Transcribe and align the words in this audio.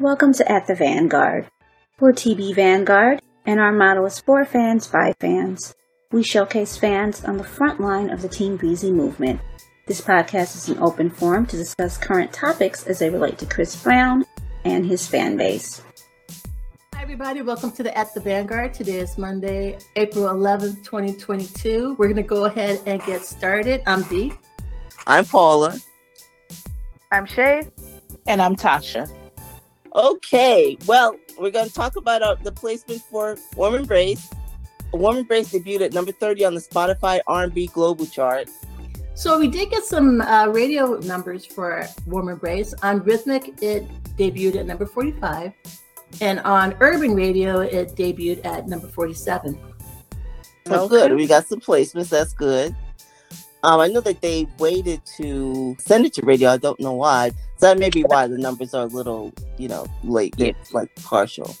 Welcome 0.00 0.32
to 0.34 0.50
At 0.50 0.66
the 0.66 0.74
Vanguard. 0.74 1.46
We're 2.00 2.12
TB 2.12 2.56
Vanguard, 2.56 3.22
and 3.46 3.60
our 3.60 3.70
motto 3.70 4.04
is 4.06 4.18
for 4.18 4.44
fans 4.44 4.88
by 4.88 5.14
fans. 5.20 5.72
We 6.10 6.24
showcase 6.24 6.76
fans 6.76 7.24
on 7.24 7.36
the 7.36 7.44
front 7.44 7.80
line 7.80 8.10
of 8.10 8.20
the 8.20 8.28
Team 8.28 8.56
Breezy 8.56 8.90
movement. 8.90 9.40
This 9.86 10.00
podcast 10.00 10.56
is 10.56 10.68
an 10.68 10.82
open 10.82 11.10
forum 11.10 11.46
to 11.46 11.56
discuss 11.56 11.96
current 11.96 12.32
topics 12.32 12.88
as 12.88 12.98
they 12.98 13.08
relate 13.08 13.38
to 13.38 13.46
Chris 13.46 13.80
Brown 13.80 14.24
and 14.64 14.84
his 14.84 15.06
fan 15.06 15.36
base. 15.36 15.80
Hi, 16.92 17.02
everybody. 17.02 17.42
Welcome 17.42 17.70
to 17.70 17.84
the 17.84 17.96
At 17.96 18.12
the 18.14 18.20
Vanguard. 18.20 18.74
Today 18.74 18.98
is 18.98 19.16
Monday, 19.16 19.78
April 19.94 20.24
11th, 20.24 20.82
2022. 20.82 21.94
We're 22.00 22.06
going 22.06 22.16
to 22.16 22.24
go 22.24 22.46
ahead 22.46 22.80
and 22.86 23.00
get 23.04 23.22
started. 23.22 23.80
I'm 23.86 24.02
Dee. 24.02 24.32
I'm 25.06 25.24
Paula. 25.24 25.78
I'm 27.12 27.26
Shay. 27.26 27.68
And 28.26 28.42
I'm 28.42 28.56
Tasha. 28.56 29.08
Okay, 29.94 30.76
well, 30.86 31.16
we're 31.38 31.52
going 31.52 31.68
to 31.68 31.72
talk 31.72 31.94
about 31.94 32.20
uh, 32.20 32.34
the 32.42 32.50
placement 32.50 33.00
for 33.02 33.38
Warm 33.54 33.76
Embrace. 33.76 34.28
Warm 34.92 35.18
Embrace 35.18 35.52
debuted 35.52 35.82
at 35.82 35.92
number 35.92 36.10
30 36.10 36.44
on 36.44 36.54
the 36.54 36.60
Spotify 36.60 37.20
R&B 37.28 37.68
Global 37.68 38.04
Chart. 38.04 38.48
So 39.14 39.38
we 39.38 39.46
did 39.46 39.70
get 39.70 39.84
some 39.84 40.20
uh, 40.20 40.48
radio 40.48 40.98
numbers 40.98 41.46
for 41.46 41.86
Warm 42.06 42.28
Embrace. 42.28 42.74
On 42.82 43.04
Rhythmic, 43.04 43.62
it 43.62 43.86
debuted 44.16 44.56
at 44.56 44.66
number 44.66 44.84
45. 44.84 45.52
And 46.20 46.40
on 46.40 46.74
Urban 46.80 47.14
Radio, 47.14 47.60
it 47.60 47.94
debuted 47.94 48.44
at 48.44 48.66
number 48.66 48.88
47. 48.88 49.56
So 50.66 50.84
okay. 50.84 50.88
good. 50.88 51.14
We 51.14 51.28
got 51.28 51.46
some 51.46 51.60
placements. 51.60 52.08
That's 52.08 52.32
good. 52.32 52.74
Um, 53.64 53.80
I 53.80 53.88
know 53.88 54.02
that 54.02 54.20
they 54.20 54.46
waited 54.58 55.00
to 55.16 55.74
send 55.80 56.04
it 56.04 56.12
to 56.14 56.22
radio. 56.22 56.50
I 56.50 56.58
don't 56.58 56.78
know 56.78 56.92
why. 56.92 57.30
So 57.56 57.68
that 57.68 57.78
may 57.78 57.88
be 57.88 58.02
why 58.02 58.26
the 58.26 58.36
numbers 58.36 58.74
are 58.74 58.84
a 58.84 58.88
little, 58.88 59.32
you 59.56 59.68
know, 59.68 59.86
late, 60.02 60.34
yeah. 60.36 60.52
like 60.72 60.94
partial. 60.96 61.56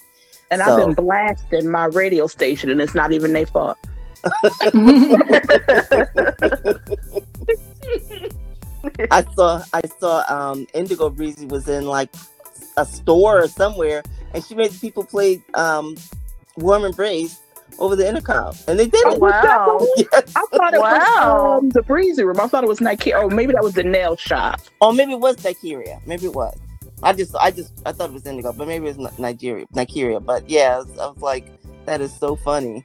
And 0.50 0.60
so. 0.60 0.70
I've 0.70 0.84
been 0.84 0.94
blasting 0.94 1.70
my 1.70 1.86
radio 1.86 2.26
station, 2.26 2.68
and 2.68 2.82
it's 2.82 2.94
not 2.94 3.12
even 3.12 3.32
their 3.32 3.46
fault. 3.46 3.78
I 9.10 9.24
saw 9.34 9.62
I 9.72 9.82
saw 9.98 10.24
um 10.28 10.66
Indigo 10.74 11.10
Breezy 11.10 11.46
was 11.46 11.68
in 11.68 11.86
like 11.86 12.14
a 12.76 12.84
store 12.84 13.42
or 13.42 13.48
somewhere 13.48 14.02
and 14.32 14.44
she 14.44 14.54
made 14.54 14.72
people 14.80 15.04
play 15.04 15.42
um 15.54 15.94
Warm 16.56 16.84
Embrace 16.84 17.38
over 17.78 17.96
the 17.96 18.08
intercom, 18.08 18.54
and 18.68 18.78
they 18.78 18.86
did 18.86 19.04
oh, 19.06 19.14
it. 19.14 19.20
Wow! 19.20 19.86
yes. 19.96 20.32
I 20.36 20.44
thought 20.52 20.74
it 20.74 20.80
wow. 20.80 20.88
was 20.88 21.62
um, 21.62 21.68
the 21.70 21.82
breezy 21.82 22.24
room. 22.24 22.40
I 22.40 22.46
thought 22.46 22.64
it 22.64 22.68
was 22.68 22.80
Nigeria. 22.80 23.22
Oh, 23.22 23.30
maybe 23.30 23.52
that 23.52 23.62
was 23.62 23.74
the 23.74 23.84
nail 23.84 24.16
shop. 24.16 24.60
Oh, 24.80 24.92
maybe 24.92 25.12
it 25.12 25.20
was 25.20 25.42
Nigeria. 25.44 26.00
Maybe 26.06 26.26
it 26.26 26.34
was. 26.34 26.58
I 27.02 27.12
just, 27.12 27.34
I 27.36 27.50
just, 27.50 27.72
I 27.84 27.92
thought 27.92 28.10
it 28.10 28.14
was 28.14 28.26
Indigo, 28.26 28.52
but 28.52 28.66
maybe 28.66 28.88
it 28.88 28.96
was 28.96 29.18
Nigeria, 29.18 29.66
Nigeria. 29.74 30.20
But 30.20 30.48
yeah, 30.48 30.76
I 30.76 30.78
was, 30.78 30.98
I 30.98 31.06
was 31.08 31.18
like, 31.18 31.46
that 31.84 32.00
is 32.00 32.14
so 32.16 32.36
funny. 32.36 32.84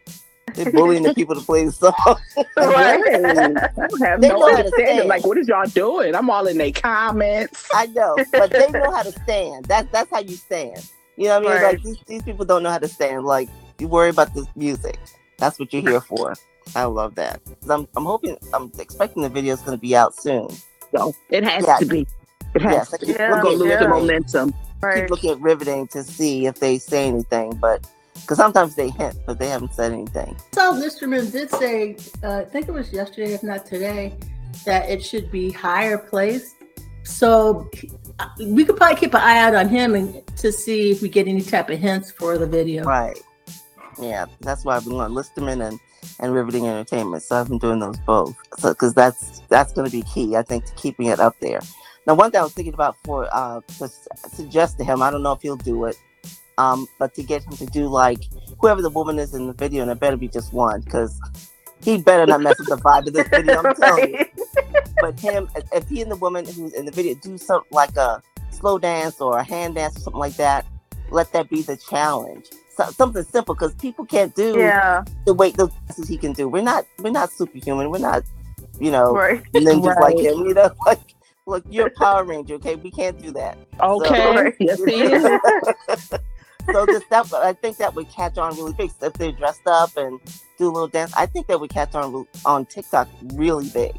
They're 0.56 0.72
bullying 0.72 1.04
the 1.04 1.14
people 1.14 1.36
to 1.36 1.42
play 1.42 1.66
the 1.66 1.72
song. 1.72 1.94
right. 2.58 3.02
I 3.06 3.88
don't 3.88 4.02
have 4.02 4.22
they 4.22 4.30
no 4.30 4.44
understanding. 4.48 5.08
Like, 5.08 5.26
what 5.26 5.38
is 5.38 5.48
y'all 5.48 5.66
doing? 5.68 6.16
I'm 6.16 6.30
all 6.30 6.48
in 6.48 6.58
their 6.58 6.72
comments. 6.72 7.70
I 7.74 7.86
know, 7.88 8.18
but 8.32 8.52
they 8.52 8.68
know 8.70 8.92
how 8.96 9.04
to 9.04 9.12
stand. 9.12 9.66
That's 9.66 9.90
that's 9.92 10.10
how 10.10 10.20
you 10.20 10.36
stand. 10.36 10.90
You 11.18 11.26
know 11.26 11.40
what 11.40 11.48
I 11.48 11.54
mean? 11.54 11.64
Right. 11.64 11.74
Like 11.74 11.84
these, 11.84 11.98
these 12.08 12.24
people 12.24 12.46
don't 12.46 12.64
know 12.64 12.72
how 12.72 12.80
to 12.80 12.88
stand. 12.88 13.26
Like 13.26 13.50
you 13.80 13.88
worry 13.88 14.10
about 14.10 14.34
the 14.34 14.48
music. 14.56 15.00
That's 15.38 15.60
what 15.60 15.72
you're 15.74 15.82
here 15.82 16.02
for. 16.02 16.36
I 16.76 16.84
love 16.84 17.16
that. 17.16 17.42
I'm, 17.70 17.88
I'm 17.96 18.06
hoping, 18.06 18.38
I'm 18.54 18.72
expecting 18.78 19.24
the 19.24 19.30
video 19.30 19.54
is 19.54 19.62
going 19.62 19.78
to 19.78 19.82
be 19.82 19.96
out 19.96 20.16
soon. 20.16 20.50
So 20.96 21.14
it 21.30 21.44
has 21.44 21.80
to 21.80 21.86
be. 21.86 22.08
It 22.56 22.62
has 22.62 22.90
yes, 22.92 23.00
to 23.00 23.06
be. 23.06 23.14
Yeah, 23.14 23.32
We're 23.32 23.42
going 23.42 23.58
to 23.58 23.64
lose 23.64 23.72
yeah. 23.72 23.84
the 23.84 23.90
momentum. 23.90 24.54
Right. 24.82 25.02
Keep 25.02 25.10
looking 25.10 25.32
at 25.32 25.40
riveting 25.40 25.88
to 25.90 26.04
see 26.04 26.46
if 26.46 26.60
they 26.60 26.78
say 26.78 27.08
anything, 27.08 27.56
but 27.56 27.86
because 28.16 28.38
sometimes 28.38 28.76
they 28.76 28.90
hint, 28.90 29.18
but 29.26 29.40
they 29.40 29.48
haven't 29.48 29.74
said 29.74 29.92
anything. 29.92 30.36
So 30.54 30.72
Listerman 30.72 31.30
did 31.32 31.50
say, 31.52 31.98
uh, 32.24 32.40
I 32.40 32.46
think 32.46 32.68
it 32.68 32.72
was 32.72 32.92
yesterday, 32.94 33.34
if 33.34 33.44
not 33.44 33.66
today, 33.66 34.16
that 34.66 34.90
it 34.90 35.04
should 35.04 35.32
be 35.32 35.52
higher 35.52 35.98
placed. 35.98 36.56
So 37.04 37.70
we 38.40 38.66
could 38.66 38.78
probably 38.78 38.98
keep 38.98 39.14
an 39.14 39.22
eye 39.22 39.40
out 39.40 39.56
on 39.56 39.68
him 39.68 39.96
and 39.96 40.26
to 40.38 40.52
see 40.52 40.92
if 40.92 41.02
we 41.02 41.10
get 41.10 41.28
any 41.28 41.42
type 41.42 41.70
of 41.70 41.80
hints 41.80 42.12
for 42.12 42.38
the 42.38 42.46
video. 42.46 42.84
Right. 42.84 43.20
Yeah, 44.00 44.26
that's 44.40 44.64
why 44.64 44.76
I've 44.78 44.86
been 44.86 44.94
on 44.94 45.14
Listerman 45.14 45.62
and 45.68 45.80
and 46.20 46.34
Riveting 46.34 46.66
Entertainment. 46.68 47.24
So 47.24 47.36
I've 47.36 47.50
been 47.50 47.58
doing 47.58 47.80
those 47.80 47.98
both. 48.00 48.36
So 48.58 48.70
because 48.70 48.94
that's 48.94 49.42
that's 49.50 49.74
going 49.74 49.90
to 49.90 49.92
be 49.92 50.04
key, 50.04 50.36
I 50.36 50.42
think, 50.42 50.66
to 50.66 50.74
keeping 50.76 51.08
it 51.08 51.20
up 51.20 51.36
there. 51.42 51.60
Now, 52.08 52.16
one 52.16 52.32
thing 52.32 52.40
I 52.40 52.44
was 52.44 52.54
thinking 52.54 52.74
about 52.74 52.96
for 53.04 53.28
uh, 53.32 53.62
to 53.78 53.90
suggest 54.30 54.78
to 54.78 54.84
him, 54.84 55.02
I 55.02 55.12
don't 55.12 55.22
know 55.22 55.34
if 55.34 55.42
he'll 55.42 55.58
do 55.58 55.86
it, 55.86 55.98
um, 56.58 56.88
but 56.98 57.14
to 57.16 57.24
get 57.24 57.44
him 57.44 57.54
to 57.58 57.66
do 57.66 57.88
like 57.88 58.24
whoever 58.60 58.82
the 58.82 58.90
woman 58.90 59.20
is 59.20 59.34
in 59.34 59.48
the 59.48 59.54
video, 59.54 59.82
and 59.82 59.92
it 59.92 60.00
better 60.00 60.18
be 60.18 60.28
just 60.28 60.54
one, 60.54 60.82
because 60.82 61.20
he 61.84 61.98
better 61.98 62.26
not 62.26 62.42
mess 62.42 62.58
with 62.58 62.70
the 62.70 62.78
vibe 62.78 63.08
of 63.08 63.14
this 63.14 63.28
video. 63.28 63.62
I'm 63.62 63.76
telling 63.82 64.14
you. 64.14 64.26
But 65.02 65.20
him, 65.20 65.50
if 65.74 65.88
he 65.88 66.02
and 66.02 66.12
the 66.12 66.18
woman 66.18 66.46
who's 66.46 66.74
in 66.74 66.86
the 66.86 66.92
video 66.92 67.16
do 67.16 67.38
something 67.38 67.70
like 67.72 67.96
a 67.96 68.22
slow 68.50 68.78
dance 68.78 69.22
or 69.22 69.38
a 69.38 69.44
hand 69.44 69.76
dance 69.76 69.98
or 69.98 70.00
something 70.00 70.20
like 70.20 70.36
that, 70.36 70.66
let 71.12 71.32
that 71.34 71.50
be 71.50 71.62
the 71.62 71.78
challenge 71.78 72.48
something 72.88 73.24
simple 73.24 73.56
because 73.56 73.74
people 73.76 74.06
can't 74.06 74.36
do 74.36 74.58
yeah. 74.58 75.04
the 75.26 75.34
weight 75.34 75.58
the 75.58 75.70
he 76.08 76.18
can 76.18 76.34
do. 76.34 76.48
We're 76.48 76.64
not 76.64 76.86
we're 77.00 77.12
not 77.12 77.32
superhuman. 77.32 77.90
We're 77.90 78.00
not 78.00 78.24
you 78.80 78.92
know 78.92 79.14
right. 79.14 79.44
ninjas 79.54 79.96
right. 79.96 80.16
like 80.16 80.24
him. 80.24 80.46
You 80.46 80.54
know, 80.54 80.72
like 80.86 81.00
look, 81.46 81.64
you're 81.70 81.88
a 81.88 81.92
Power 81.92 82.24
Ranger. 82.24 82.56
Okay, 82.56 82.76
we 82.76 82.92
can't 82.92 83.22
do 83.22 83.32
that. 83.32 83.58
Okay, 83.80 84.54
so, 84.60 84.86
yes, 84.86 86.10
so 86.72 86.86
this 86.86 87.04
that 87.10 87.34
I 87.34 87.54
think 87.54 87.78
that 87.78 87.96
would 87.96 88.10
catch 88.10 88.38
on 88.38 88.56
really 88.56 88.74
big 88.74 88.92
if 89.02 89.14
they're 89.14 89.32
dressed 89.32 89.66
up 89.66 89.96
and 89.98 90.20
do 90.58 90.68
a 90.68 90.72
little 90.72 90.88
dance. 90.88 91.14
I 91.16 91.26
think 91.26 91.48
that 91.48 91.60
would 91.60 91.72
catch 91.72 91.96
on 91.96 92.26
on 92.46 92.66
TikTok 92.66 93.10
really 93.34 93.70
big 93.70 93.96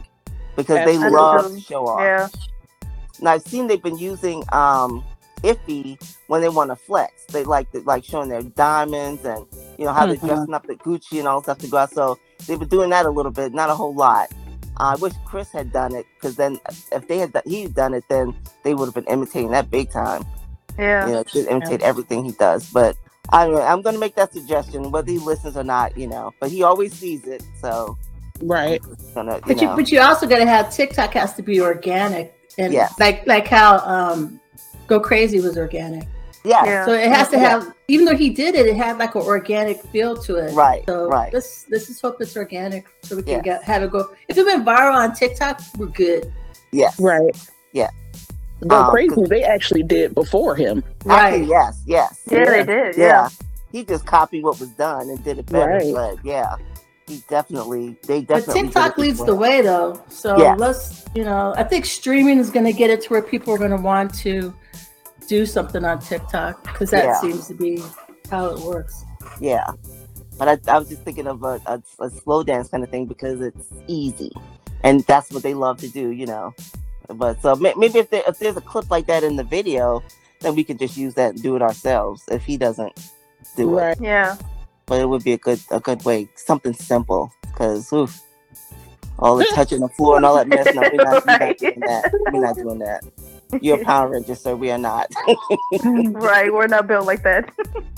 because 0.56 0.84
they 0.84 0.98
love 0.98 1.52
to 1.52 1.60
show 1.60 1.86
off. 1.86 2.00
Yeah. 2.00 2.28
Now 3.20 3.32
I've 3.32 3.42
seen 3.42 3.66
they've 3.66 3.82
been 3.82 3.98
using 3.98 4.42
um 4.52 5.04
iffy 5.42 5.98
when 6.26 6.40
they 6.40 6.48
want 6.48 6.70
to 6.70 6.76
flex. 6.76 7.24
They 7.26 7.44
like 7.44 7.68
like 7.84 8.04
showing 8.04 8.28
their 8.28 8.42
diamonds 8.42 9.24
and 9.24 9.46
you 9.78 9.84
know 9.84 9.92
how 9.92 10.06
mm-hmm. 10.06 10.26
they're 10.26 10.36
dressing 10.36 10.54
up 10.54 10.66
the 10.66 10.76
Gucci 10.76 11.18
and 11.18 11.28
all 11.28 11.42
stuff 11.42 11.58
to 11.58 11.68
go 11.68 11.78
out. 11.78 11.92
So 11.92 12.18
they've 12.46 12.58
been 12.58 12.68
doing 12.68 12.90
that 12.90 13.06
a 13.06 13.10
little 13.10 13.32
bit, 13.32 13.52
not 13.52 13.70
a 13.70 13.74
whole 13.74 13.94
lot. 13.94 14.28
I 14.76 14.96
wish 14.96 15.12
Chris 15.26 15.50
had 15.52 15.72
done 15.72 15.94
it 15.94 16.06
because 16.14 16.36
then 16.36 16.58
if 16.92 17.06
they 17.06 17.18
had 17.18 17.34
he 17.46 17.66
done 17.68 17.92
it, 17.94 18.04
then 18.08 18.34
they 18.62 18.74
would 18.74 18.86
have 18.86 18.94
been 18.94 19.12
imitating 19.12 19.50
that 19.50 19.70
big 19.70 19.90
time. 19.90 20.24
Yeah, 20.78 21.06
you 21.06 21.12
know, 21.12 21.22
to 21.24 21.50
imitate 21.50 21.80
yeah. 21.80 21.86
everything 21.86 22.24
he 22.24 22.32
does. 22.32 22.70
But 22.70 22.96
I 23.28 23.44
I'm 23.44 23.82
going 23.82 23.94
to 23.94 24.00
make 24.00 24.14
that 24.14 24.32
suggestion, 24.32 24.90
whether 24.90 25.10
he 25.10 25.18
listens 25.18 25.56
or 25.56 25.64
not, 25.64 25.96
you 25.98 26.06
know. 26.06 26.32
But 26.40 26.50
he 26.50 26.62
always 26.62 26.94
sees 26.94 27.26
it, 27.26 27.42
so 27.60 27.98
right. 28.40 28.80
Gonna, 29.14 29.34
you 29.34 29.40
but 29.46 29.56
know. 29.56 29.62
you 29.62 29.76
but 29.76 29.92
you 29.92 30.00
also 30.00 30.26
got 30.26 30.38
to 30.38 30.46
have 30.46 30.72
TikTok 30.72 31.12
has 31.12 31.34
to 31.34 31.42
be 31.42 31.60
organic 31.60 32.34
and 32.58 32.72
yeah. 32.72 32.88
like 32.98 33.26
like 33.26 33.46
how 33.46 33.78
um 33.78 34.39
Go 34.90 34.98
Crazy 34.98 35.40
was 35.40 35.56
organic. 35.56 36.08
Yeah. 36.44 36.64
yeah. 36.64 36.84
So 36.84 36.92
it 36.92 37.08
has 37.08 37.28
to 37.28 37.38
have, 37.38 37.62
yeah. 37.62 37.72
even 37.86 38.06
though 38.06 38.16
he 38.16 38.28
did 38.28 38.56
it, 38.56 38.66
it 38.66 38.74
had 38.74 38.98
like 38.98 39.14
an 39.14 39.22
organic 39.22 39.80
feel 39.84 40.16
to 40.24 40.34
it. 40.34 40.52
Right. 40.52 40.82
So 40.86 41.08
right. 41.08 41.32
Let's 41.32 41.66
let's 41.70 41.86
just 41.86 42.02
hope 42.02 42.20
it's 42.20 42.36
organic 42.36 42.86
so 43.02 43.14
we 43.14 43.22
can 43.22 43.34
yes. 43.34 43.44
get 43.44 43.62
have 43.62 43.84
it 43.84 43.92
go. 43.92 44.12
If 44.26 44.36
it 44.36 44.44
went 44.44 44.66
viral 44.66 44.94
on 44.94 45.14
TikTok, 45.14 45.60
we're 45.78 45.86
good. 45.86 46.32
Yes. 46.72 46.98
Right. 46.98 47.30
Yeah. 47.72 47.90
Go 48.66 48.82
um, 48.82 48.90
crazy. 48.90 49.14
They 49.28 49.44
actually 49.44 49.84
did 49.84 50.12
before 50.12 50.56
him. 50.56 50.82
Right. 51.04 51.34
Actually, 51.34 51.46
yes. 51.46 51.82
Yes. 51.86 52.22
Yeah, 52.28 52.38
yeah, 52.38 52.44
they 52.44 52.64
did. 52.64 52.96
Yeah. 52.96 53.06
yeah. 53.06 53.28
He 53.70 53.84
just 53.84 54.04
copied 54.06 54.42
what 54.42 54.58
was 54.58 54.70
done 54.70 55.08
and 55.08 55.22
did 55.22 55.38
it 55.38 55.46
better. 55.46 55.78
Right. 55.78 55.94
But 55.94 56.24
yeah 56.24 56.56
he 57.10 57.22
definitely 57.28 57.96
they 58.06 58.22
definitely. 58.22 58.54
But 58.54 58.66
TikTok 58.66 58.98
leads 58.98 59.24
the 59.24 59.34
way 59.34 59.62
though, 59.62 60.00
so 60.08 60.38
yes. 60.38 60.58
let's 60.60 61.04
you 61.12 61.24
know 61.24 61.52
I 61.56 61.64
think 61.64 61.84
streaming 61.84 62.38
is 62.38 62.50
going 62.50 62.66
to 62.66 62.72
get 62.72 62.88
it 62.88 63.02
to 63.02 63.08
where 63.08 63.20
people 63.20 63.52
are 63.52 63.58
going 63.58 63.72
to 63.72 63.82
want 63.82 64.14
to 64.20 64.54
do 65.30 65.46
something 65.46 65.84
on 65.84 66.00
TikTok 66.00 66.62
because 66.64 66.90
that 66.90 67.04
yeah. 67.04 67.20
seems 67.20 67.46
to 67.48 67.54
be 67.54 67.80
how 68.30 68.46
it 68.46 68.58
works. 68.58 69.04
Yeah, 69.40 69.70
but 70.36 70.48
I, 70.48 70.72
I 70.72 70.78
was 70.78 70.88
just 70.88 71.02
thinking 71.02 71.26
of 71.26 71.42
a, 71.44 71.62
a, 71.66 71.82
a, 72.00 72.10
slow 72.10 72.42
dance 72.42 72.68
kind 72.68 72.82
of 72.82 72.90
thing 72.90 73.06
because 73.06 73.40
it's 73.40 73.68
easy, 73.86 74.32
and 74.82 75.04
that's 75.04 75.30
what 75.30 75.42
they 75.42 75.54
love 75.54 75.78
to 75.78 75.88
do, 75.88 76.10
you 76.10 76.26
know. 76.26 76.52
But 77.08 77.40
so 77.40 77.54
maybe 77.54 77.98
if, 77.98 78.10
there, 78.10 78.24
if 78.26 78.38
there's 78.40 78.56
a 78.56 78.60
clip 78.60 78.90
like 78.90 79.06
that 79.06 79.22
in 79.22 79.36
the 79.36 79.44
video, 79.44 80.02
then 80.40 80.54
we 80.56 80.64
could 80.64 80.78
just 80.78 80.96
use 80.96 81.14
that 81.14 81.34
and 81.34 81.42
do 81.42 81.56
it 81.56 81.62
ourselves 81.62 82.24
if 82.28 82.44
he 82.44 82.56
doesn't 82.56 83.10
do 83.56 83.78
right. 83.78 83.96
it. 83.96 84.02
Yeah 84.02 84.36
but 84.90 85.00
it 85.00 85.08
would 85.08 85.22
be 85.22 85.32
a 85.32 85.38
good 85.38 85.60
a 85.70 85.78
good 85.78 86.04
way, 86.04 86.28
something 86.34 86.74
simple, 86.74 87.32
because 87.42 87.92
all 87.92 89.36
the 89.36 89.44
touching 89.54 89.78
the 89.78 89.88
floor 89.90 90.16
and 90.16 90.26
all 90.26 90.34
that 90.34 90.48
mess. 90.48 90.66
No, 90.74 90.80
we're 90.80 91.04
not, 91.04 91.24
we're 91.24 91.38
not 91.38 91.58
doing 91.58 91.80
that. 91.80 92.12
We're 92.32 92.40
not 92.40 92.56
doing 92.56 92.78
that. 92.80 93.04
You're 93.60 93.80
a 93.80 93.84
Power 93.90 94.10
Ranger, 94.10 94.34
so 94.34 94.56
we 94.56 94.70
are 94.70 94.78
not. 94.78 95.12
right, 95.84 96.52
we're 96.52 96.66
not 96.66 96.86
built 96.86 97.06
like 97.06 97.22
that. 97.22 97.52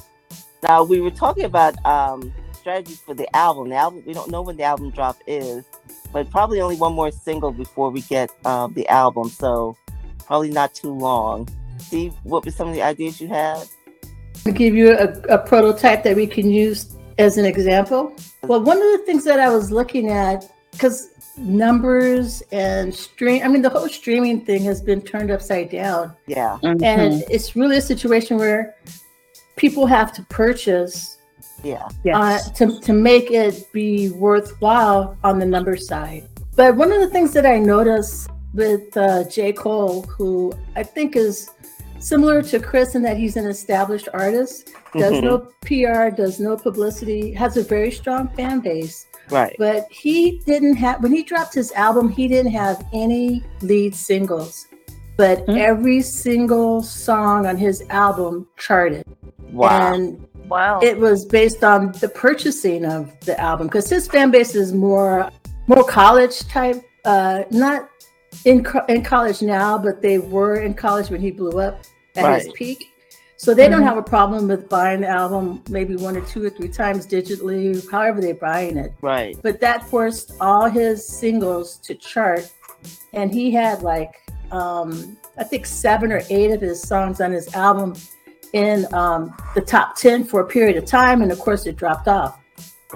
now 0.62 0.84
we 0.84 1.00
were 1.00 1.10
talking 1.10 1.44
about 1.44 1.74
um, 1.84 2.32
strategies 2.52 3.00
for 3.00 3.14
the 3.14 3.34
album. 3.36 3.68
The 3.68 3.76
album 3.76 4.02
we 4.06 4.12
don't 4.12 4.30
know 4.30 4.42
when 4.42 4.56
the 4.56 4.64
album 4.64 4.90
drop 4.90 5.18
is, 5.26 5.64
but 6.12 6.30
probably 6.30 6.60
only 6.60 6.76
one 6.76 6.92
more 6.92 7.10
single 7.10 7.52
before 7.52 7.90
we 7.90 8.02
get 8.02 8.30
uh, 8.44 8.68
the 8.68 8.88
album. 8.88 9.28
So 9.28 9.76
probably 10.26 10.50
not 10.50 10.74
too 10.74 10.92
long. 10.92 11.48
see 11.78 12.08
what 12.22 12.44
were 12.44 12.50
some 12.50 12.68
of 12.68 12.74
the 12.74 12.82
ideas 12.82 13.20
you 13.20 13.28
had? 13.28 13.64
To 14.44 14.52
give 14.52 14.74
you 14.74 14.92
a, 14.92 15.08
a 15.28 15.38
prototype 15.38 16.02
that 16.04 16.16
we 16.16 16.26
can 16.26 16.50
use 16.50 16.96
as 17.18 17.38
an 17.38 17.44
example. 17.44 18.14
Well, 18.42 18.62
one 18.62 18.78
of 18.78 18.98
the 18.98 19.02
things 19.06 19.24
that 19.24 19.38
I 19.38 19.50
was 19.50 19.70
looking 19.70 20.08
at, 20.10 20.50
because 20.72 21.08
numbers 21.38 22.42
and 22.52 22.92
stream, 22.94 23.42
I 23.44 23.48
mean, 23.48 23.62
the 23.62 23.70
whole 23.70 23.88
streaming 23.88 24.44
thing 24.44 24.62
has 24.64 24.80
been 24.82 25.00
turned 25.00 25.30
upside 25.30 25.70
down. 25.70 26.12
Yeah. 26.26 26.58
Mhm. 26.62 26.82
And 26.82 27.24
it's 27.30 27.54
really 27.56 27.76
a 27.76 27.80
situation 27.80 28.36
where 28.38 28.74
people 29.56 29.86
have 29.86 30.12
to 30.14 30.22
purchase 30.24 31.18
Yeah. 31.62 31.84
uh, 31.84 31.90
yes. 32.04 32.50
to, 32.58 32.80
to 32.80 32.92
make 32.92 33.30
it 33.30 33.70
be 33.72 34.10
worthwhile 34.10 35.16
on 35.22 35.38
the 35.38 35.46
number 35.46 35.76
side. 35.76 36.28
But 36.56 36.76
one 36.76 36.92
of 36.92 37.00
the 37.00 37.08
things 37.08 37.32
that 37.32 37.46
I 37.46 37.58
noticed 37.58 38.28
with 38.52 38.94
uh, 38.96 39.24
J. 39.28 39.52
Cole, 39.52 40.02
who 40.02 40.52
I 40.76 40.82
think 40.82 41.16
is 41.16 41.48
similar 41.98 42.42
to 42.42 42.58
Chris 42.60 42.94
in 42.94 43.02
that 43.02 43.16
he's 43.16 43.36
an 43.36 43.46
established 43.46 44.08
artist, 44.12 44.70
does 44.94 45.12
Mhm. 45.14 45.22
no 45.22 45.38
PR, 45.62 46.14
does 46.14 46.40
no 46.40 46.56
publicity, 46.56 47.32
has 47.32 47.56
a 47.56 47.62
very 47.62 47.90
strong 47.90 48.28
fan 48.36 48.60
base. 48.60 49.06
Right. 49.30 49.54
But 49.58 49.86
he 49.90 50.40
didn't 50.46 50.76
have, 50.76 51.02
when 51.02 51.12
he 51.12 51.22
dropped 51.22 51.54
his 51.54 51.72
album, 51.72 52.08
he 52.08 52.28
didn't 52.28 52.52
have 52.52 52.84
any 52.92 53.42
lead 53.62 53.94
singles. 53.94 54.66
But 55.16 55.44
Hmm. 55.46 55.56
every 55.56 56.00
single 56.02 56.82
song 56.82 57.46
on 57.46 57.56
his 57.56 57.82
album 57.90 58.46
charted. 58.58 59.04
Wow. 59.52 59.92
And 59.94 60.26
Wow. 60.48 60.80
it 60.82 60.98
was 60.98 61.24
based 61.24 61.62
on 61.62 61.92
the 62.00 62.08
purchasing 62.08 62.84
of 62.84 63.10
the 63.20 63.38
album 63.40 63.68
because 63.68 63.88
his 63.88 64.06
fan 64.08 64.30
base 64.30 64.54
is 64.54 64.72
more 64.72 65.30
more 65.68 65.84
college 65.84 66.40
type 66.48 66.82
uh 67.04 67.44
not 67.50 67.88
in 68.44 68.62
co- 68.64 68.84
in 68.88 69.02
college 69.02 69.40
now 69.42 69.78
but 69.78 70.02
they 70.02 70.18
were 70.18 70.56
in 70.56 70.74
college 70.74 71.08
when 71.08 71.20
he 71.20 71.30
blew 71.30 71.60
up 71.60 71.82
at 72.16 72.42
his 72.42 72.52
peak 72.54 72.91
so 73.42 73.52
they 73.54 73.68
don't 73.68 73.80
Mhm. 73.80 73.90
have 73.90 73.96
a 73.98 74.02
problem 74.02 74.46
with 74.46 74.68
buying 74.68 75.00
the 75.00 75.08
album 75.08 75.62
maybe 75.68 75.96
one 75.96 76.16
or 76.16 76.20
two 76.20 76.44
or 76.44 76.50
three 76.50 76.68
times 76.68 77.06
digitally 77.06 77.62
however 77.90 78.20
they're 78.20 78.34
buying 78.50 78.76
it 78.76 78.92
right. 79.02 79.36
but 79.42 79.60
that 79.60 79.84
forced 79.88 80.32
all 80.40 80.66
his 80.68 81.04
singles 81.04 81.76
to 81.78 81.92
chart 81.96 82.48
and 83.12 83.34
he 83.34 83.50
had 83.50 83.82
like 83.82 84.12
um 84.52 85.16
i 85.38 85.44
think 85.44 85.66
seven 85.66 86.12
or 86.12 86.22
eight 86.30 86.50
of 86.52 86.60
his 86.60 86.80
songs 86.80 87.20
on 87.20 87.32
his 87.32 87.52
album 87.54 87.94
in 88.52 88.86
um 88.94 89.34
the 89.56 89.60
top 89.60 89.96
10 89.96 90.22
for 90.24 90.40
a 90.40 90.46
period 90.46 90.76
of 90.76 90.84
time 90.84 91.20
and 91.22 91.32
of 91.32 91.38
course 91.40 91.66
it 91.66 91.76
dropped 91.76 92.06
off 92.08 92.38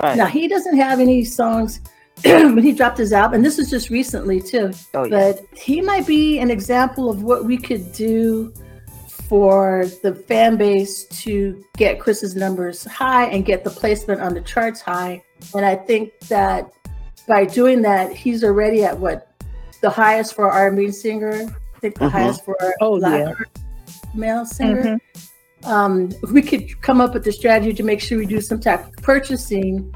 Right. 0.02 0.16
now 0.16 0.26
he 0.26 0.46
doesn't 0.46 0.76
have 0.76 1.00
any 1.00 1.24
songs 1.24 1.80
when 2.24 2.58
he 2.58 2.72
dropped 2.72 2.98
his 2.98 3.12
album 3.12 3.36
and 3.36 3.44
this 3.44 3.56
was 3.58 3.68
just 3.70 3.88
recently 3.90 4.40
too 4.40 4.70
oh 4.94 5.04
yeah. 5.04 5.32
but 5.32 5.44
he 5.58 5.80
might 5.80 6.06
be 6.06 6.38
an 6.38 6.50
example 6.50 7.10
of 7.10 7.22
what 7.22 7.44
we 7.46 7.56
could 7.56 7.90
do 7.92 8.52
for 9.28 9.86
the 10.02 10.14
fan 10.14 10.56
base 10.56 11.04
to 11.04 11.64
get 11.76 11.98
Chris's 11.98 12.36
numbers 12.36 12.84
high 12.84 13.26
and 13.26 13.44
get 13.44 13.64
the 13.64 13.70
placement 13.70 14.20
on 14.20 14.34
the 14.34 14.40
charts 14.40 14.80
high. 14.80 15.22
And 15.54 15.64
I 15.64 15.74
think 15.74 16.18
that 16.28 16.70
by 17.26 17.44
doing 17.44 17.82
that, 17.82 18.12
he's 18.12 18.44
already 18.44 18.84
at 18.84 18.98
what 18.98 19.32
the 19.82 19.90
highest 19.90 20.34
for 20.34 20.50
our 20.50 20.66
R&B 20.70 20.90
singer. 20.90 21.32
I 21.74 21.78
think 21.80 21.98
the 21.98 22.06
Mhm. 22.06 22.10
highest 22.10 22.44
for 22.44 22.56
our 22.62 22.74
Oh, 22.80 22.98
black 22.98 23.36
yeah. 23.38 23.44
male 24.14 24.46
singer. 24.46 24.98
Mhm. 25.62 25.68
Um, 25.68 26.10
if 26.22 26.30
we 26.30 26.42
could 26.42 26.80
come 26.82 27.00
up 27.00 27.12
with 27.14 27.24
the 27.24 27.32
strategy 27.32 27.72
to 27.74 27.82
make 27.82 28.00
sure 28.00 28.18
we 28.18 28.26
do 28.26 28.40
some 28.40 28.60
type 28.60 28.86
of 28.86 28.92
purchasing 29.02 29.92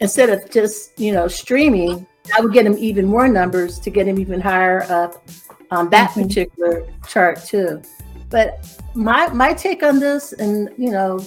instead 0.00 0.30
of 0.30 0.48
just 0.50 0.98
you 0.98 1.12
know 1.12 1.26
streaming, 1.26 2.06
that 2.28 2.42
would 2.42 2.52
get 2.52 2.64
him 2.64 2.76
even 2.78 3.06
more 3.06 3.26
numbers 3.26 3.78
to 3.80 3.90
get 3.90 4.06
him 4.06 4.18
even 4.18 4.40
higher 4.40 4.84
up 4.88 5.22
on 5.70 5.90
that 5.90 6.10
Mhm. 6.10 6.22
particular 6.28 6.84
chart 7.08 7.44
too. 7.44 7.82
But 8.30 8.66
my 8.94 9.28
my 9.28 9.52
take 9.52 9.82
on 9.82 9.98
this, 9.98 10.32
and 10.32 10.70
you 10.78 10.90
know, 10.90 11.18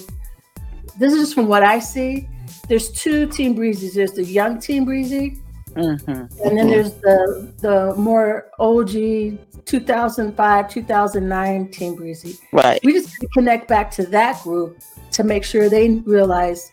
this 0.98 1.12
is 1.12 1.20
just 1.20 1.34
from 1.34 1.46
what 1.46 1.62
I 1.62 1.78
see. 1.78 2.28
There's 2.68 2.90
two 2.90 3.26
Team 3.26 3.54
Breezes. 3.54 3.94
There's 3.94 4.12
the 4.12 4.24
young 4.24 4.58
Team 4.58 4.84
Breezy, 4.84 5.38
Mhm. 5.76 6.40
and 6.44 6.58
then 6.58 6.68
there's 6.68 6.94
the 6.94 7.52
the 7.60 7.94
more 7.96 8.50
OG 8.58 9.38
2005 9.64 10.68
2009 10.68 11.68
Team 11.70 11.94
Breezy 11.94 12.38
right. 12.52 12.80
we 12.84 12.92
just 12.92 13.16
connect 13.32 13.66
back 13.66 13.90
to 13.90 14.04
that 14.06 14.40
group 14.42 14.78
to 15.10 15.24
make 15.24 15.42
sure 15.42 15.68
they 15.68 15.88
realize 16.04 16.70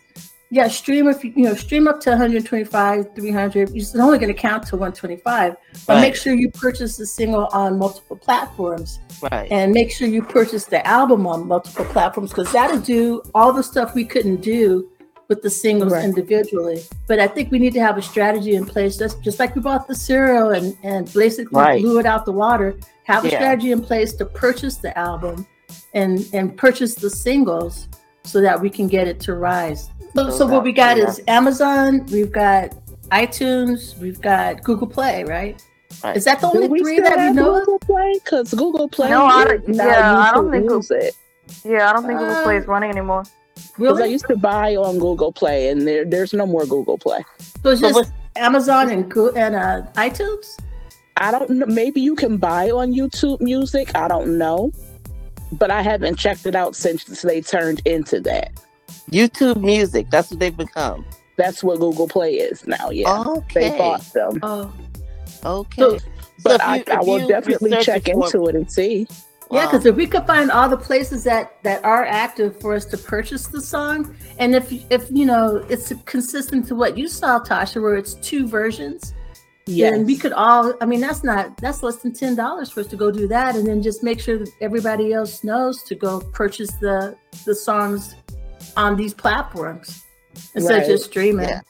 yeah 0.52 0.68
stream 0.68 1.08
if 1.08 1.24
you 1.24 1.32
you 1.34 1.44
know 1.44 1.54
stream 1.54 1.88
up 1.88 1.98
to 1.98 2.10
125 2.10 3.14
300 3.16 3.74
it's 3.74 3.96
only 3.96 4.18
going 4.18 4.32
to 4.32 4.38
count 4.38 4.66
to 4.66 4.76
125 4.76 5.56
but 5.86 5.94
Right. 5.94 6.00
make 6.02 6.14
sure 6.14 6.34
you 6.34 6.50
purchase 6.50 6.96
the 6.98 7.06
single 7.06 7.46
on 7.52 7.78
multiple 7.78 8.16
platforms 8.16 9.00
Right. 9.32 9.50
and 9.50 9.72
make 9.72 9.90
sure 9.90 10.06
you 10.06 10.22
purchase 10.22 10.66
the 10.66 10.86
album 10.86 11.26
on 11.26 11.48
multiple 11.48 11.86
platforms 11.86 12.30
because 12.30 12.52
that'll 12.52 12.80
do 12.80 13.22
all 13.34 13.52
the 13.54 13.62
stuff 13.62 13.94
we 13.94 14.04
couldn't 14.04 14.42
do 14.42 14.88
with 15.28 15.40
the 15.40 15.48
singles 15.48 15.92
Right. 15.94 16.04
individually 16.04 16.82
but 17.08 17.18
i 17.18 17.26
think 17.26 17.50
we 17.50 17.58
need 17.58 17.72
to 17.72 17.80
have 17.80 17.96
a 17.96 18.02
strategy 18.02 18.54
in 18.54 18.66
place 18.66 18.98
just, 18.98 19.22
just 19.22 19.38
like 19.38 19.56
we 19.56 19.62
bought 19.62 19.88
the 19.88 19.94
cereal 19.94 20.50
and, 20.50 20.76
and 20.82 21.10
basically 21.14 21.58
Right. 21.62 21.80
blew 21.82 21.98
it 21.98 22.04
out 22.04 22.26
the 22.26 22.32
water 22.46 22.76
have 23.04 23.24
a 23.24 23.28
Yeah. 23.30 23.38
strategy 23.38 23.72
in 23.72 23.80
place 23.80 24.12
to 24.20 24.26
purchase 24.26 24.76
the 24.76 24.92
album 24.98 25.46
and 25.94 26.28
and 26.34 26.54
purchase 26.64 26.94
the 26.94 27.08
singles 27.08 27.88
so 28.24 28.40
that 28.40 28.60
we 28.60 28.70
can 28.70 28.86
get 28.88 29.06
it 29.08 29.18
to 29.20 29.34
rise 29.34 29.90
so, 30.14 30.30
So 30.30 30.38
so 30.38 30.46
what 30.46 30.62
we 30.64 30.72
got 30.72 30.96
yeah. 30.96 31.08
is 31.08 31.20
amazon 31.28 32.06
we've 32.06 32.32
got 32.32 32.74
itunes 33.10 33.96
we've 33.98 34.20
got 34.20 34.62
google 34.62 34.86
play 34.86 35.24
right 35.24 35.62
Right. 36.02 36.16
is 36.16 36.24
that 36.24 36.40
the 36.40 36.48
Do 36.48 36.56
only 36.56 36.68
we 36.68 36.78
three 36.82 37.00
that 37.00 37.16
we 37.16 37.22
have 37.22 37.34
know 37.34 37.54
of 37.54 37.66
Google 37.66 37.78
Play? 37.80 38.14
Because 38.14 38.54
Google 38.54 38.88
Play 38.88 39.10
No, 39.10 39.26
I 39.26 39.44
don't- 39.44 39.68
yeah, 39.74 40.18
I 40.26 40.32
don't 40.32 40.50
think 40.50 40.62
Google- 40.64 40.78
Music. 40.78 41.14
Yeah, 41.66 41.90
I 41.90 41.92
don't 41.92 42.06
think 42.06 42.18
Google 42.18 42.34
Uh, 42.34 42.42
Play 42.44 42.56
is 42.56 42.66
running 42.66 42.90
anymore. 42.90 43.24
Because 43.78 44.00
I 44.00 44.06
used 44.06 44.26
to 44.28 44.36
buy 44.36 44.74
on 44.74 44.98
Google 44.98 45.32
Play, 45.32 45.68
and 45.68 45.86
there, 45.86 46.06
there's 46.06 46.32
no 46.32 46.46
more 46.46 46.64
Google 46.64 46.96
Play. 46.96 47.22
so 47.62 47.70
it's 47.70 47.82
So 47.82 47.90
just 47.92 48.10
amazon 48.36 48.90
and 48.90 49.10
Go- 49.10 49.32
and 49.36 49.54
uh, 49.54 49.82
itunes 49.96 50.56
I 51.18 51.30
don't 51.30 51.50
know. 51.50 51.66
Maybe 51.66 52.00
you 52.00 52.14
can 52.16 52.38
buy 52.38 52.70
on 52.70 52.94
YouTube 52.94 53.42
Music. 53.42 53.94
I 53.94 54.08
don't 54.08 54.38
know, 54.38 54.72
but 55.52 55.70
I 55.70 55.82
haven't 55.82 56.16
checked 56.18 56.46
it 56.46 56.54
out 56.54 56.74
since 56.76 57.04
they 57.22 57.40
turned 57.40 57.80
into 57.86 58.20
that. 58.20 58.50
YouTube 59.10 59.60
Music. 59.62 60.08
That's 60.10 60.30
what 60.30 60.40
they've 60.40 60.56
become. 60.56 61.04
That's 61.36 61.62
what 61.64 61.80
Google 61.80 62.08
Play 62.08 62.34
is 62.34 62.66
now. 62.66 62.90
Yeah, 62.90 63.20
Okay. 63.26 63.70
they 63.70 63.78
bought 63.78 64.02
them. 64.12 64.38
oh 64.42 64.72
Okay. 65.44 65.82
So- 65.82 65.98
But 66.44 66.54
if 66.56 66.60
I, 66.62 66.76
you- 66.76 66.84
I 66.88 67.00
if 67.00 67.06
will 67.06 67.28
definitely 67.28 67.76
check 67.82 68.08
it 68.08 68.14
for- 68.14 68.26
into 68.26 68.46
it 68.48 68.54
and 68.56 68.70
see. 68.70 69.06
Yeah, 69.50 69.66
Wow. 69.66 69.70
because 69.70 69.86
if 69.86 69.96
we 69.96 70.06
could 70.06 70.26
find 70.26 70.50
all 70.50 70.68
the 70.68 70.76
places 70.78 71.24
that 71.24 71.52
that 71.62 71.84
are 71.84 72.04
active 72.06 72.58
for 72.60 72.74
us 72.74 72.84
to 72.86 72.96
purchase 72.96 73.46
the 73.48 73.60
song, 73.60 74.14
and 74.38 74.54
if 74.54 74.72
if 74.90 75.06
you 75.10 75.26
know 75.26 75.62
it's 75.68 75.92
consistent 76.06 76.66
to 76.68 76.74
what 76.74 76.96
you 76.96 77.06
saw, 77.06 77.38
Tasha, 77.38 77.82
where 77.82 77.96
it's 77.96 78.14
two 78.14 78.46
versions, 78.48 79.12
Yes. 79.66 79.92
then 79.92 80.04
we 80.06 80.16
could 80.16 80.32
all. 80.32 80.74
I 80.80 80.86
mean, 80.86 81.00
that's 81.00 81.22
not 81.22 81.56
that's 81.58 81.82
less 81.82 81.96
than 81.96 82.12
ten 82.12 82.34
dollars 82.34 82.70
for 82.70 82.80
us 82.80 82.86
to 82.88 82.96
go 82.96 83.10
do 83.12 83.28
that, 83.28 83.54
and 83.54 83.66
then 83.66 83.80
just 83.82 84.02
make 84.02 84.18
sure 84.20 84.38
that 84.38 84.50
everybody 84.60 85.12
else 85.12 85.44
knows 85.44 85.82
to 85.84 85.94
go 85.94 86.20
purchase 86.32 86.70
the 86.80 87.16
the 87.46 87.54
songs 87.54 88.14
on 88.76 88.96
these 88.96 89.14
platforms 89.14 90.02
instead 90.54 90.72
Right. 90.74 90.82
of 90.82 90.88
just 90.88 91.04
streaming. 91.04 91.48
Yeah. 91.48 91.60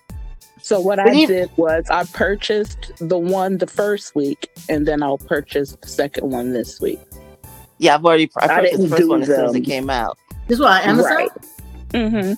So 0.62 0.80
what 0.80 0.96
But 0.96 1.08
I 1.08 1.14
even- 1.14 1.34
did 1.36 1.50
was 1.56 1.84
I 1.90 2.04
purchased 2.04 2.92
the 2.98 3.18
one 3.18 3.58
the 3.58 3.66
first 3.66 4.14
week, 4.14 4.48
and 4.70 4.86
then 4.86 5.02
I'll 5.02 5.18
purchase 5.18 5.76
the 5.80 5.88
second 5.88 6.30
one 6.30 6.52
this 6.52 6.80
week. 6.80 7.00
Yeah, 7.78 7.96
I've 7.96 8.04
already 8.06 8.30
I 8.38 8.44
I 8.44 8.46
purchased 8.48 8.72
the 8.72 8.76
didn't 8.78 8.90
first 8.90 9.02
do 9.02 9.08
one 9.08 9.20
as 9.22 9.26
soon 9.28 9.44
as 9.44 9.54
it 9.54 9.60
came 9.62 9.90
out. 9.90 10.16
This 10.48 10.60
one 10.60 10.72
on 10.72 10.80
Amazon. 10.88 11.12
Right. 11.14 11.30
Mm-hmm. 11.90 12.32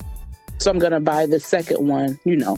So 0.58 0.70
I'm 0.70 0.78
gonna 0.78 1.00
buy 1.00 1.26
the 1.26 1.38
second 1.38 1.86
one, 1.86 2.18
you 2.24 2.36
know, 2.36 2.56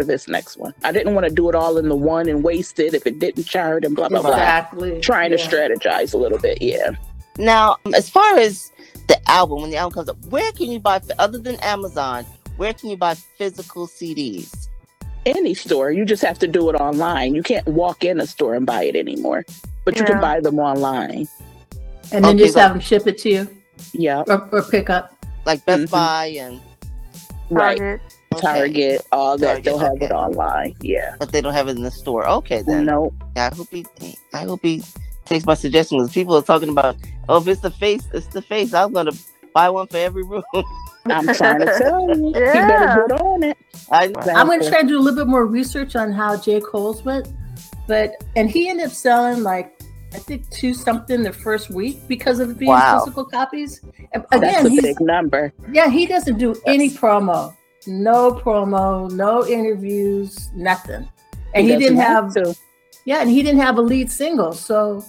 for 0.00 0.04
this 0.04 0.28
next 0.28 0.56
one. 0.56 0.72
I 0.82 0.92
didn't 0.92 1.14
want 1.14 1.26
to 1.28 1.34
do 1.34 1.48
it 1.50 1.54
all 1.54 1.76
in 1.76 1.88
the 1.88 1.96
one 1.96 2.28
and 2.28 2.42
waste 2.42 2.78
it 2.78 2.94
if 2.94 3.06
it 3.06 3.18
didn't 3.18 3.44
chart 3.44 3.84
and 3.84 3.94
blah 3.94 4.08
blah 4.08 4.22
blah. 4.22 4.30
Exactly. 4.32 5.00
Trying 5.00 5.30
to 5.30 5.36
strategize 5.36 6.14
a 6.14 6.16
little 6.16 6.38
bit, 6.38 6.62
yeah. 6.62 6.92
Now, 7.38 7.76
as 7.94 8.08
far 8.08 8.38
as 8.38 8.72
the 9.08 9.18
album, 9.30 9.60
when 9.62 9.70
the 9.70 9.76
album 9.76 9.94
comes 9.94 10.08
up, 10.08 10.16
where 10.26 10.50
can 10.52 10.70
you 10.70 10.80
buy 10.80 11.00
other 11.18 11.38
than 11.38 11.56
Amazon? 11.56 12.24
Where 12.56 12.72
can 12.72 12.88
you 12.90 12.96
buy 12.96 13.14
physical 13.14 13.86
CDs? 13.86 14.68
Any 15.26 15.52
store, 15.54 15.90
you 15.92 16.04
just 16.06 16.22
have 16.22 16.38
to 16.38 16.48
do 16.48 16.70
it 16.70 16.74
online. 16.74 17.34
You 17.34 17.42
can't 17.42 17.66
walk 17.66 18.04
in 18.04 18.20
a 18.20 18.26
store 18.26 18.54
and 18.54 18.64
buy 18.64 18.84
it 18.84 18.96
anymore, 18.96 19.44
but 19.84 19.98
you 19.98 20.04
can 20.04 20.18
buy 20.20 20.40
them 20.40 20.58
online. 20.58 21.28
And 22.12 22.24
then 22.24 22.36
Okay, 22.36 22.44
just 22.44 22.54
but- 22.54 22.60
have 22.62 22.72
them 22.72 22.80
ship 22.80 23.06
it 23.06 23.18
to 23.18 23.30
you 23.30 23.48
Yeah, 23.92 24.22
or, 24.26 24.48
or 24.52 24.62
pick 24.62 24.88
up. 24.90 25.14
Like 25.44 25.64
Best 25.66 25.84
Mhm. 25.84 25.90
Buy 25.90 26.26
and 26.40 26.60
right. 27.50 27.76
Target. 27.78 28.00
Okay. 28.34 28.40
Target, 28.42 29.06
all 29.12 29.36
that. 29.38 29.46
Target, 29.46 29.64
They'll 29.64 29.78
have 29.78 29.92
okay. 29.92 30.04
it 30.06 30.12
online. 30.12 30.74
Yeah. 30.80 31.14
but 31.18 31.32
they 31.32 31.40
don't 31.40 31.54
have 31.54 31.68
it 31.68 31.76
in 31.76 31.82
the 31.82 31.90
store. 31.90 32.28
Okay, 32.28 32.62
then. 32.62 32.86
No. 32.86 33.12
I 33.36 33.50
hope 33.54 33.68
he, 33.70 33.86
I 34.32 34.44
hope 34.44 34.60
he 34.62 34.82
takes 35.24 35.44
my 35.46 35.54
suggestion 35.54 35.98
because 35.98 36.12
people 36.12 36.36
are 36.36 36.42
talking 36.42 36.68
about, 36.68 36.96
oh, 37.28 37.38
if 37.40 37.46
it's 37.48 37.60
the 37.60 37.70
face, 37.70 38.02
it's 38.12 38.26
the 38.28 38.42
face. 38.42 38.72
I'm 38.74 38.92
gonna 38.92 39.12
buy 39.54 39.68
one 39.70 39.86
for 39.88 39.96
every 39.96 40.22
room. 40.22 40.42
I'm 41.06 41.26
trying 41.34 41.60
to 41.60 41.66
tell 41.78 42.08
you. 42.16 42.28
You 42.28 42.32
Yeah. 42.34 42.66
better 42.68 43.06
get 43.08 43.20
on 43.20 43.42
it. 43.42 43.56
I, 43.90 44.12
I'm 44.34 44.46
going 44.46 44.60
to 44.60 44.68
try 44.68 44.80
and 44.80 44.88
do 44.88 44.96
a 44.98 45.00
little 45.00 45.18
bit 45.18 45.26
more 45.28 45.46
research 45.46 45.96
on 45.96 46.12
how 46.12 46.36
J. 46.36 46.60
Cole's 46.60 47.02
went, 47.04 47.26
but 47.88 48.22
and 48.36 48.48
he 48.48 48.68
ended 48.68 48.86
up 48.86 48.92
selling 48.92 49.42
like 49.42 49.72
I 50.12 50.18
think 50.18 50.48
two 50.50 50.74
something 50.74 51.22
the 51.22 51.32
first 51.32 51.70
week 51.70 51.98
because 52.06 52.38
of 52.38 52.50
it 52.50 52.58
being 52.58 52.70
Wow. 52.70 53.00
physical 53.00 53.24
copies. 53.24 53.80
And 54.12 54.24
That's 54.30 54.64
a 54.66 54.68
he's, 54.68 54.82
big 54.82 55.00
number. 55.00 55.52
yeah, 55.72 55.88
he 55.88 56.06
doesn't 56.06 56.38
do 56.38 56.54
any 56.66 56.90
promo, 56.90 57.54
no 57.86 58.32
promo, 58.32 59.10
no 59.10 59.46
interviews, 59.46 60.50
nothing. 60.54 61.08
And 61.54 61.66
he, 61.66 61.72
doesn't 61.72 61.80
didn't 61.80 61.98
have, 61.98 62.34
to. 62.34 62.54
yeah, 63.04 63.20
and 63.20 63.30
he 63.30 63.42
didn't 63.42 63.60
have 63.60 63.78
a 63.78 63.82
lead 63.82 64.10
single. 64.10 64.52
So 64.52 65.04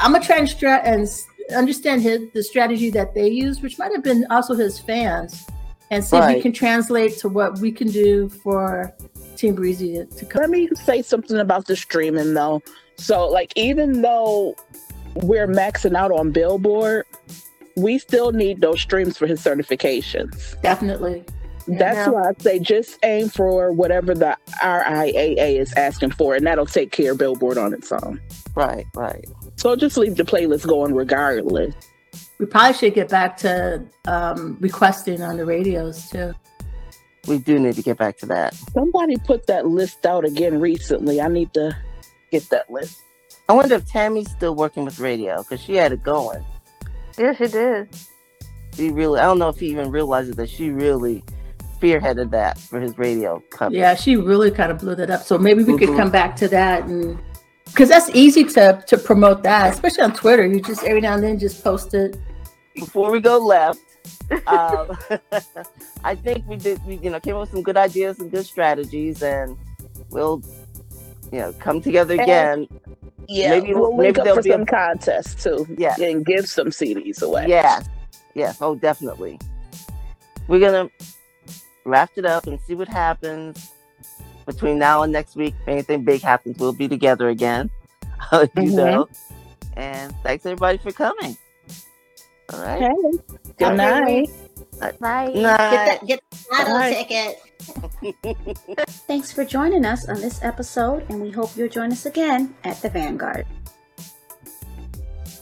I'm 0.00 0.12
gonna 0.12 0.24
try 0.24 0.38
and 0.38 0.48
stra- 0.48 0.82
and 0.84 1.08
understand 1.54 2.02
his 2.02 2.30
the 2.32 2.42
strategy 2.42 2.90
that 2.90 3.14
they 3.14 3.28
use, 3.28 3.60
which 3.60 3.78
might 3.78 3.92
have 3.92 4.02
been 4.02 4.26
also 4.30 4.54
his 4.54 4.78
fans, 4.78 5.46
and 5.90 6.04
see 6.04 6.16
if 6.16 6.26
we 6.26 6.40
can 6.40 6.52
translate 6.52 7.18
to 7.18 7.28
what 7.28 7.58
we 7.58 7.70
can 7.70 7.88
do 7.88 8.28
for 8.28 8.94
Team 9.36 9.54
Breezy 9.54 9.94
to, 9.94 10.06
to 10.06 10.24
come. 10.24 10.40
Let 10.40 10.50
me 10.50 10.68
say 10.74 11.02
something 11.02 11.38
about 11.38 11.66
the 11.66 11.76
streaming 11.76 12.34
though. 12.34 12.62
So, 12.96 13.26
like, 13.26 13.52
even 13.56 14.02
though 14.02 14.54
we're 15.16 15.48
maxing 15.48 15.96
out 15.96 16.12
on 16.12 16.30
Billboard, 16.30 17.04
we 17.76 17.98
still 17.98 18.32
need 18.32 18.60
those 18.60 18.80
streams 18.80 19.18
for 19.18 19.26
his 19.26 19.42
certifications. 19.42 20.60
Definitely. 20.62 21.24
That's 21.68 22.08
why 22.08 22.30
I 22.30 22.32
say 22.38 22.58
just 22.58 22.98
aim 23.04 23.28
for 23.28 23.72
whatever 23.72 24.14
the 24.14 24.36
RIAA 24.62 25.58
is 25.58 25.72
asking 25.74 26.10
for, 26.12 26.34
and 26.34 26.46
that'll 26.46 26.66
take 26.66 26.92
care 26.92 27.12
of 27.12 27.18
Billboard 27.18 27.58
on 27.58 27.72
its 27.72 27.92
own. 27.92 28.20
Right, 28.54 28.86
right. 28.94 29.24
So 29.56 29.76
just 29.76 29.96
leave 29.96 30.16
the 30.16 30.24
playlist 30.24 30.66
going 30.66 30.94
regardless. 30.94 31.74
We 32.38 32.46
probably 32.46 32.76
should 32.76 32.94
get 32.94 33.08
back 33.08 33.36
to 33.38 33.84
um, 34.06 34.56
requesting 34.60 35.22
on 35.22 35.36
the 35.36 35.44
radios 35.44 36.10
too. 36.10 36.34
We 37.28 37.38
do 37.38 37.58
need 37.58 37.76
to 37.76 37.82
get 37.82 37.98
back 37.98 38.18
to 38.18 38.26
that. 38.26 38.54
Somebody 38.74 39.16
put 39.18 39.46
that 39.46 39.66
list 39.68 40.04
out 40.04 40.24
again 40.24 40.60
recently. 40.60 41.20
I 41.20 41.28
need 41.28 41.54
to 41.54 41.76
get 42.32 42.48
that 42.50 42.68
list. 42.68 43.00
I 43.48 43.52
wonder 43.52 43.76
if 43.76 43.86
Tammy's 43.86 44.30
still 44.30 44.56
working 44.56 44.84
with 44.84 44.98
radio 44.98 45.42
because 45.42 45.60
she 45.60 45.74
had 45.74 45.92
it 45.92 46.02
going. 46.02 46.44
Yeah, 47.16 47.34
she 47.34 47.46
did. 47.46 47.88
She 48.74 48.90
really, 48.90 49.20
I 49.20 49.24
don't 49.24 49.38
know 49.38 49.50
if 49.50 49.60
he 49.60 49.66
even 49.66 49.90
realizes 49.90 50.34
that 50.36 50.48
she 50.48 50.70
really 50.70 51.22
spearheaded 51.86 52.30
that 52.30 52.58
for 52.58 52.80
his 52.80 52.96
radio 52.98 53.40
company. 53.50 53.80
Yeah, 53.80 53.94
she 53.94 54.16
really 54.16 54.50
kind 54.50 54.70
of 54.70 54.78
blew 54.78 54.94
that 54.94 55.10
up. 55.10 55.22
So 55.22 55.36
maybe 55.38 55.64
we 55.64 55.76
could 55.78 55.90
Mhm. 55.90 55.96
come 55.96 56.10
back 56.10 56.36
to 56.36 56.48
that 56.48 56.84
and 56.84 57.18
because 57.66 57.88
that's 57.88 58.10
easy 58.10 58.44
to 58.44 58.82
to 58.86 58.98
promote 58.98 59.42
that, 59.44 59.72
especially 59.72 60.02
on 60.02 60.12
Twitter. 60.12 60.44
You 60.46 60.60
just 60.60 60.84
every 60.84 61.00
now 61.00 61.14
and 61.14 61.24
then 61.24 61.38
just 61.38 61.62
post 61.64 61.94
it. 61.94 62.16
Before 62.74 63.10
we 63.10 63.20
go 63.20 63.38
left, 63.38 63.80
um, 64.46 64.96
I 66.04 66.14
think 66.14 66.46
we 66.46 66.56
did, 66.56 66.84
we, 66.86 66.96
you 66.96 67.10
know, 67.10 67.20
came 67.20 67.34
up 67.34 67.42
with 67.42 67.50
some 67.50 67.62
good 67.62 67.76
ideas 67.76 68.18
and 68.18 68.30
good 68.30 68.46
strategies, 68.46 69.22
and 69.22 69.56
we'll, 70.10 70.42
you 71.32 71.38
know, 71.38 71.52
come 71.54 71.80
together 71.80 72.14
again. 72.14 72.66
Yeah, 73.28 73.50
Maybe- 73.50 73.72
we'll 73.74 73.92
maybe 73.92 74.02
link 74.06 74.18
up 74.18 74.24
there'll 74.24 74.36
for 74.38 74.42
be 74.42 74.50
a- 74.50 74.54
some 74.54 74.66
contests 74.66 75.42
too. 75.42 75.66
Yeah. 75.78 75.94
and 76.00 76.24
give 76.26 76.46
some 76.48 76.68
CDs 76.68 77.22
away. 77.22 77.46
Yeah, 77.48 77.82
yes, 78.34 78.58
oh, 78.60 78.74
definitely. 78.74 79.38
We're 80.48 80.60
gonna 80.60 80.90
wrap 81.84 82.10
it 82.16 82.24
up 82.24 82.46
and 82.46 82.60
see 82.60 82.74
what 82.74 82.88
happens 82.88 83.70
between 84.46 84.78
now 84.78 85.02
and 85.02 85.12
next 85.12 85.36
week. 85.36 85.54
If 85.62 85.68
anything 85.68 86.04
big 86.04 86.20
happens, 86.22 86.58
we'll 86.58 86.72
be 86.72 86.88
together 86.88 87.28
again. 87.28 87.70
you 88.32 88.38
Mhm. 88.54 88.74
know. 88.74 89.08
And 89.76 90.14
thanks 90.22 90.44
everybody 90.46 90.78
for 90.78 90.92
coming. 90.92 91.36
All 92.52 92.60
right. 92.60 92.82
Okay. 92.82 92.92
Good 93.58 93.66
Okay, 93.68 93.76
night. 93.76 94.30
Bye. 95.00 95.28
Night. 95.34 96.00
get 96.06 96.20
lotto 96.50 96.70
Alright. 96.72 96.96
ticket. 97.08 97.38
Thanks 99.06 99.30
for 99.32 99.44
joining 99.44 99.84
us 99.84 100.08
on 100.08 100.20
this 100.20 100.42
episode, 100.42 101.06
and 101.08 101.20
we 101.22 101.30
hope 101.30 101.56
you'll 101.56 101.68
join 101.68 101.92
us 101.92 102.04
again 102.06 102.54
at 102.64 102.80
the 102.82 102.88
Vanguard. 102.90 103.46